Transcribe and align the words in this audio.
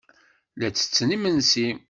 La 0.59 0.67
ttetten 0.69 1.09
imensi. 1.17 1.67